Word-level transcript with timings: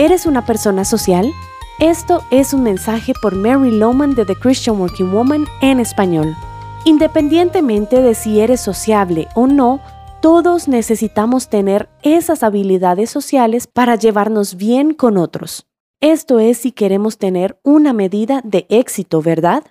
¿Eres 0.00 0.26
una 0.26 0.46
persona 0.46 0.84
social? 0.84 1.34
Esto 1.80 2.22
es 2.30 2.54
un 2.54 2.62
mensaje 2.62 3.14
por 3.20 3.34
Mary 3.34 3.72
Lowman 3.72 4.14
de 4.14 4.24
The 4.24 4.36
Christian 4.36 4.78
Working 4.78 5.10
Woman 5.10 5.48
en 5.60 5.80
español. 5.80 6.36
Independientemente 6.84 8.00
de 8.00 8.14
si 8.14 8.38
eres 8.38 8.60
sociable 8.60 9.26
o 9.34 9.48
no, 9.48 9.80
todos 10.22 10.68
necesitamos 10.68 11.48
tener 11.48 11.88
esas 12.04 12.44
habilidades 12.44 13.10
sociales 13.10 13.66
para 13.66 13.96
llevarnos 13.96 14.54
bien 14.54 14.94
con 14.94 15.16
otros. 15.16 15.66
Esto 16.00 16.38
es 16.38 16.58
si 16.58 16.70
queremos 16.70 17.18
tener 17.18 17.58
una 17.64 17.92
medida 17.92 18.40
de 18.44 18.66
éxito, 18.68 19.20
¿verdad? 19.20 19.64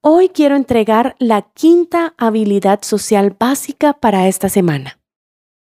Hoy 0.00 0.30
quiero 0.30 0.56
entregar 0.56 1.14
la 1.18 1.42
quinta 1.42 2.14
habilidad 2.16 2.80
social 2.80 3.36
básica 3.38 3.92
para 3.92 4.28
esta 4.28 4.48
semana. 4.48 4.98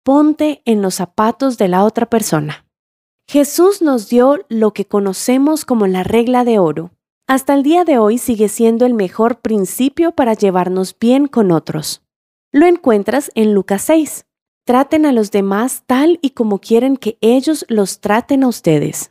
Ponte 0.02 0.60
en 0.64 0.82
los 0.82 0.96
zapatos 0.96 1.56
de 1.56 1.68
la 1.68 1.84
otra 1.84 2.06
persona. 2.06 2.67
Jesús 3.30 3.82
nos 3.82 4.08
dio 4.08 4.38
lo 4.48 4.72
que 4.72 4.86
conocemos 4.86 5.66
como 5.66 5.86
la 5.86 6.02
regla 6.02 6.44
de 6.44 6.58
oro. 6.58 6.92
Hasta 7.26 7.52
el 7.52 7.62
día 7.62 7.84
de 7.84 7.98
hoy 7.98 8.16
sigue 8.16 8.48
siendo 8.48 8.86
el 8.86 8.94
mejor 8.94 9.40
principio 9.42 10.12
para 10.12 10.32
llevarnos 10.32 10.96
bien 10.98 11.26
con 11.26 11.52
otros. 11.52 12.00
Lo 12.52 12.64
encuentras 12.64 13.30
en 13.34 13.52
Lucas 13.52 13.82
6. 13.82 14.24
Traten 14.64 15.04
a 15.04 15.12
los 15.12 15.30
demás 15.30 15.82
tal 15.86 16.18
y 16.22 16.30
como 16.30 16.58
quieren 16.58 16.96
que 16.96 17.18
ellos 17.20 17.66
los 17.68 18.00
traten 18.00 18.44
a 18.44 18.48
ustedes. 18.48 19.10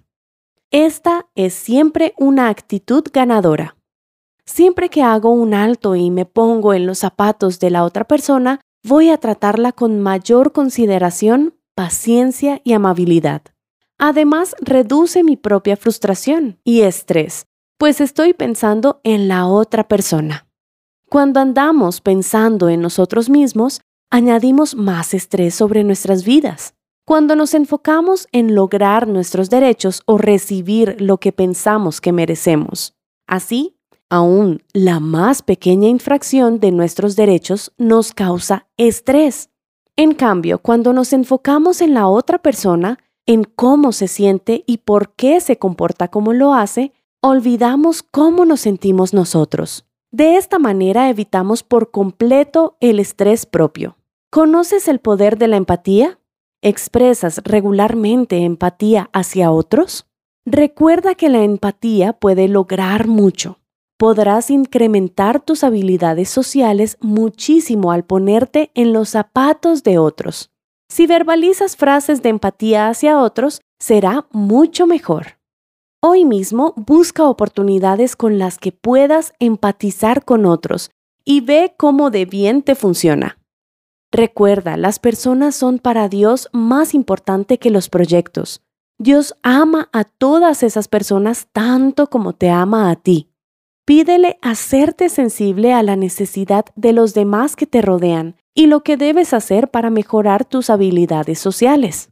Esta 0.72 1.28
es 1.36 1.54
siempre 1.54 2.16
una 2.18 2.50
actitud 2.50 3.04
ganadora. 3.14 3.78
Siempre 4.46 4.90
que 4.90 5.04
hago 5.04 5.30
un 5.30 5.54
alto 5.54 5.96
y 5.96 6.10
me 6.10 6.26
pongo 6.26 6.74
en 6.74 6.88
los 6.88 6.98
zapatos 6.98 7.60
de 7.60 7.70
la 7.70 7.84
otra 7.84 8.06
persona, 8.06 8.62
voy 8.84 9.12
a 9.12 9.20
tratarla 9.20 9.74
con 9.74 10.02
mayor 10.02 10.54
consideración, 10.54 11.54
paciencia 11.76 12.62
y 12.64 12.74
amabilidad. 12.74 13.44
Además, 14.00 14.56
reduce 14.62 15.24
mi 15.24 15.38
propia 15.38 15.76
frustración 15.76 16.60
y 16.64 16.82
estrés, 16.82 17.48
pues 17.78 18.00
estoy 18.00 18.34
pensando 18.34 19.02
en 19.04 19.28
la 19.28 19.48
otra 19.48 19.88
persona. 19.88 20.48
Cuando 21.10 21.40
andamos 21.40 22.02
pensando 22.02 22.70
en 22.70 22.82
nosotros 22.82 23.30
mismos, 23.30 23.82
añadimos 24.12 24.76
más 24.76 25.14
estrés 25.14 25.56
sobre 25.56 25.84
nuestras 25.84 26.24
vidas. 26.24 26.76
Cuando 27.06 27.36
nos 27.36 27.54
enfocamos 27.54 28.28
en 28.34 28.54
lograr 28.54 29.08
nuestros 29.08 29.50
derechos 29.50 30.04
o 30.06 30.18
recibir 30.18 30.98
lo 31.00 31.20
que 31.20 31.32
pensamos 31.32 32.02
que 32.02 32.12
merecemos. 32.12 32.94
Así, 33.26 33.78
aún 34.10 34.62
la 34.74 35.00
más 35.00 35.42
pequeña 35.42 35.88
infracción 35.88 36.60
de 36.60 36.72
nuestros 36.72 37.16
derechos 37.16 37.72
nos 37.78 38.14
causa 38.14 38.68
estrés. 38.76 39.50
En 39.96 40.14
cambio, 40.14 40.60
cuando 40.60 40.94
nos 40.94 41.14
enfocamos 41.14 41.82
en 41.82 41.94
la 41.94 42.08
otra 42.08 42.40
persona, 42.40 43.00
en 43.28 43.44
cómo 43.44 43.92
se 43.92 44.08
siente 44.08 44.64
y 44.66 44.80
por 44.80 45.14
qué 45.14 45.40
se 45.40 45.58
comporta 45.58 46.08
como 46.08 46.34
lo 46.34 46.56
hace, 46.56 46.94
olvidamos 47.22 48.02
cómo 48.02 48.46
nos 48.46 48.62
sentimos 48.62 49.14
nosotros. 49.14 49.86
De 50.10 50.38
esta 50.38 50.58
manera 50.58 51.10
evitamos 51.10 51.62
por 51.62 51.92
completo 51.92 52.78
el 52.80 53.00
estrés 53.00 53.46
propio. 53.46 53.98
¿Conoces 54.32 54.88
el 54.88 55.00
poder 55.00 55.38
de 55.38 55.48
la 55.48 55.58
empatía? 55.58 56.20
¿Expresas 56.64 57.42
regularmente 57.44 58.38
empatía 58.38 59.12
hacia 59.14 59.52
otros? 59.52 60.08
Recuerda 60.46 61.14
que 61.14 61.30
la 61.30 61.44
empatía 61.44 62.14
puede 62.14 62.48
lograr 62.48 63.08
mucho 63.08 63.60
podrás 63.98 64.52
incrementar 64.52 65.42
tus 65.42 65.64
habilidades 65.64 66.30
sociales 66.30 66.98
muchísimo 67.02 67.92
al 67.92 68.06
ponerte 68.06 68.72
en 68.76 68.94
los 68.94 69.10
zapatos 69.10 69.84
de 69.84 69.98
otros. 69.98 70.52
Si 70.90 71.06
verbalizas 71.06 71.76
frases 71.76 72.22
de 72.22 72.30
empatía 72.30 72.88
hacia 72.88 73.20
otros, 73.20 73.62
será 73.80 74.26
mucho 74.32 74.88
mejor. 74.88 75.38
Hoy 76.02 76.26
mismo 76.26 76.74
busca 76.78 77.28
oportunidades 77.28 78.16
con 78.16 78.40
las 78.40 78.58
que 78.58 78.72
puedas 78.72 79.34
empatizar 79.40 80.24
con 80.24 80.46
otros 80.46 80.92
y 81.26 81.42
ve 81.42 81.74
cómo 81.78 82.10
de 82.10 82.26
bien 82.26 82.62
te 82.62 82.76
funciona. 82.76 83.38
Recuerda, 84.12 84.78
las 84.78 85.00
personas 85.00 85.56
son 85.56 85.80
para 85.80 86.08
Dios 86.08 86.50
más 86.54 86.94
importante 86.94 87.58
que 87.58 87.70
los 87.70 87.90
proyectos. 87.90 88.62
Dios 88.98 89.36
ama 89.44 89.90
a 89.92 90.06
todas 90.06 90.64
esas 90.64 90.88
personas 90.88 91.48
tanto 91.52 92.08
como 92.08 92.34
te 92.34 92.50
ama 92.50 92.90
a 92.90 92.96
ti. 92.96 93.30
Pídele 93.86 94.40
hacerte 94.42 95.10
sensible 95.10 95.74
a 95.74 95.84
la 95.84 95.96
necesidad 95.96 96.66
de 96.76 96.94
los 96.94 97.14
demás 97.14 97.56
que 97.56 97.68
te 97.68 97.82
rodean 97.82 98.36
y 98.58 98.66
lo 98.66 98.82
que 98.82 98.98
debes 98.98 99.36
hacer 99.36 99.70
para 99.70 99.92
mejorar 99.92 100.44
tus 100.44 100.72
habilidades 100.72 101.38
sociales. 101.38 102.10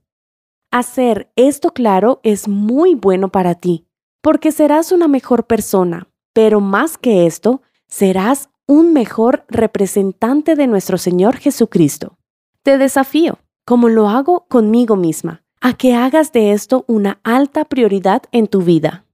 Hacer 0.70 1.32
esto 1.36 1.72
claro 1.72 2.20
es 2.22 2.48
muy 2.48 2.94
bueno 2.94 3.32
para 3.32 3.56
ti, 3.56 3.88
porque 4.22 4.52
serás 4.52 4.92
una 4.92 5.08
mejor 5.08 5.48
persona, 5.48 6.08
pero 6.34 6.62
más 6.62 7.00
que 7.00 7.26
esto, 7.26 7.64
serás 7.88 8.50
un 8.68 8.94
mejor 8.94 9.44
representante 9.50 10.54
de 10.54 10.68
nuestro 10.68 11.00
Señor 11.00 11.38
Jesucristo. 11.38 12.20
Te 12.62 12.78
desafío, 12.78 13.40
como 13.66 13.90
lo 13.90 14.08
hago 14.08 14.46
conmigo 14.48 14.96
misma, 14.96 15.44
a 15.62 15.74
que 15.74 15.96
hagas 15.96 16.32
de 16.32 16.52
esto 16.52 16.86
una 16.88 17.20
alta 17.24 17.66
prioridad 17.66 18.22
en 18.32 18.46
tu 18.46 18.62
vida. 18.62 19.06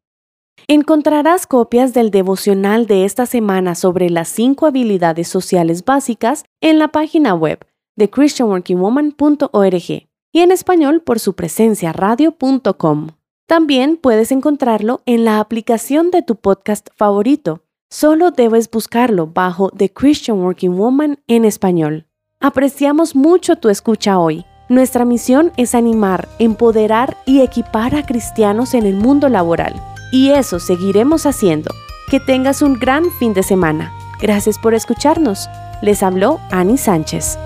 Encontrarás 0.73 1.47
copias 1.47 1.93
del 1.93 2.11
devocional 2.11 2.87
de 2.87 3.03
esta 3.03 3.25
semana 3.25 3.75
sobre 3.75 4.09
las 4.09 4.29
cinco 4.29 4.67
habilidades 4.67 5.27
sociales 5.27 5.83
básicas 5.83 6.45
en 6.61 6.79
la 6.79 6.87
página 6.87 7.33
web 7.33 7.67
de 7.97 8.09
christianworkingwoman.org 8.09 10.07
y 10.31 10.39
en 10.39 10.49
español 10.49 11.01
por 11.01 11.19
su 11.19 11.33
presencia 11.33 11.91
radio.com. 11.91 13.09
También 13.47 13.97
puedes 13.97 14.31
encontrarlo 14.31 15.01
en 15.05 15.25
la 15.25 15.41
aplicación 15.41 16.09
de 16.09 16.21
tu 16.21 16.37
podcast 16.37 16.87
favorito. 16.95 17.65
Solo 17.89 18.31
debes 18.31 18.71
buscarlo 18.71 19.27
bajo 19.27 19.71
The 19.71 19.91
Christian 19.91 20.37
Working 20.39 20.77
Woman 20.77 21.19
en 21.27 21.43
español. 21.43 22.05
Apreciamos 22.39 23.13
mucho 23.13 23.57
tu 23.57 23.67
escucha 23.67 24.17
hoy. 24.17 24.45
Nuestra 24.69 25.03
misión 25.03 25.51
es 25.57 25.75
animar, 25.75 26.29
empoderar 26.39 27.17
y 27.25 27.41
equipar 27.41 27.93
a 27.93 28.05
cristianos 28.05 28.73
en 28.73 28.85
el 28.85 28.95
mundo 28.95 29.27
laboral 29.27 29.90
y 30.11 30.31
eso 30.31 30.59
seguiremos 30.59 31.25
haciendo. 31.25 31.73
Que 32.09 32.19
tengas 32.19 32.61
un 32.61 32.73
gran 32.73 33.05
fin 33.19 33.33
de 33.33 33.43
semana. 33.43 33.93
Gracias 34.21 34.59
por 34.59 34.73
escucharnos. 34.73 35.49
Les 35.81 36.03
habló 36.03 36.39
Ani 36.51 36.77
Sánchez. 36.77 37.37